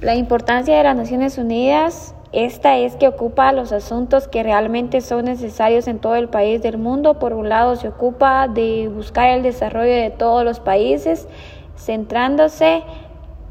[0.00, 5.26] La importancia de las Naciones Unidas, esta es que ocupa los asuntos que realmente son
[5.26, 7.18] necesarios en todo el país del mundo.
[7.18, 11.28] Por un lado, se ocupa de buscar el desarrollo de todos los países,
[11.76, 12.82] centrándose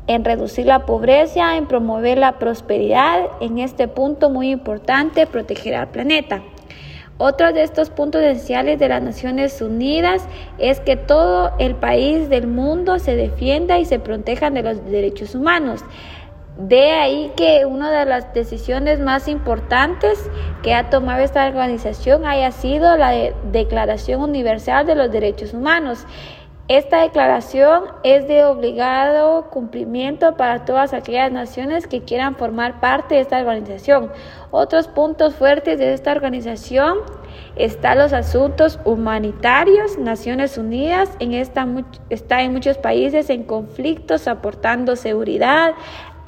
[0.07, 5.89] en reducir la pobreza, en promover la prosperidad, en este punto muy importante, proteger al
[5.89, 6.41] planeta.
[7.20, 10.25] Otro de estos puntos esenciales de las Naciones Unidas
[10.57, 15.36] es que todo el país del mundo se defienda y se protejan de los derechos
[15.36, 15.84] humanos.
[16.59, 20.29] De ahí que una de las decisiones más importantes
[20.61, 23.13] que ha tomado esta organización haya sido la
[23.49, 26.05] Declaración Universal de los Derechos Humanos.
[26.68, 33.21] Esta declaración es de obligado cumplimiento para todas aquellas naciones que quieran formar parte de
[33.21, 34.11] esta organización.
[34.52, 36.97] Otros puntos fuertes de esta organización
[37.55, 39.97] están los asuntos humanitarios.
[39.97, 41.66] Naciones Unidas en esta,
[42.09, 45.73] está en muchos países en conflictos aportando seguridad,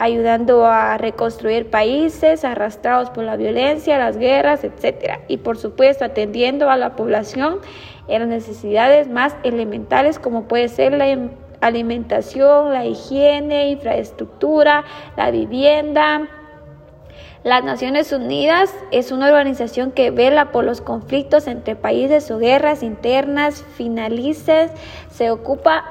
[0.01, 5.19] ayudando a reconstruir países arrastrados por la violencia, las guerras, etc.
[5.27, 7.59] Y por supuesto atendiendo a la población
[8.07, 11.29] en las necesidades más elementales como puede ser la
[11.61, 14.85] alimentación, la higiene, infraestructura,
[15.17, 16.27] la vivienda,
[17.43, 22.83] las Naciones Unidas es una organización que vela por los conflictos entre países o guerras
[22.83, 24.69] internas, finalices,
[25.09, 25.83] se ocupa,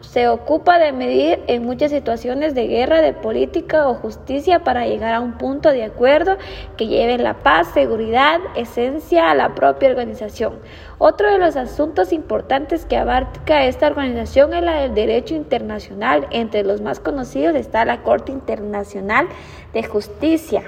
[0.00, 5.12] se ocupa de medir en muchas situaciones de guerra, de política o justicia para llegar
[5.12, 6.36] a un punto de acuerdo
[6.76, 10.60] que lleve la paz, seguridad, esencia a la propia organización.
[10.98, 16.28] Otro de los asuntos importantes que abarca esta organización es la del derecho internacional.
[16.30, 19.26] Entre los más conocidos está la Corte Internacional
[19.74, 20.62] de Justicia.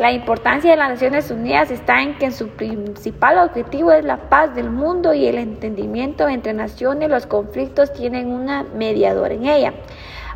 [0.00, 4.54] La importancia de las Naciones Unidas está en que su principal objetivo es la paz
[4.54, 7.10] del mundo y el entendimiento entre naciones.
[7.10, 9.74] Los conflictos tienen una mediadora en ella.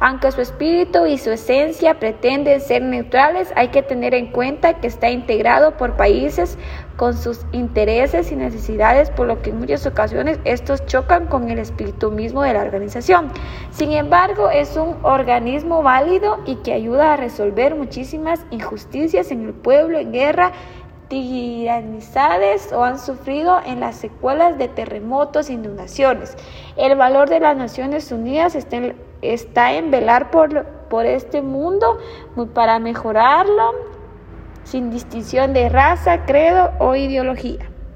[0.01, 4.87] Aunque su espíritu y su esencia pretenden ser neutrales, hay que tener en cuenta que
[4.87, 6.59] está integrado por países
[6.97, 11.59] con sus intereses y necesidades, por lo que en muchas ocasiones estos chocan con el
[11.59, 13.31] espíritu mismo de la organización.
[13.71, 19.55] Sin embargo, es un organismo válido y que ayuda a resolver muchísimas injusticias en el
[19.55, 20.53] pueblo en guerra
[22.73, 26.37] o han sufrido en las secuelas de terremotos e inundaciones.
[26.77, 31.99] El valor de las Naciones Unidas está en, velar por este mundo
[32.55, 33.73] para mejorarlo
[34.65, 37.74] sin distinción de raza, credo o ideología.